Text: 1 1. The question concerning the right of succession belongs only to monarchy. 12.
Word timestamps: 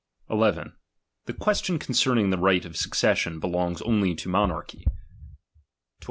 1 0.25 0.39
1. 0.39 0.73
The 1.25 1.33
question 1.33 1.77
concerning 1.77 2.31
the 2.31 2.37
right 2.39 2.65
of 2.65 2.75
succession 2.75 3.39
belongs 3.39 3.83
only 3.83 4.15
to 4.15 4.29
monarchy. 4.29 4.83
12. 4.85 4.97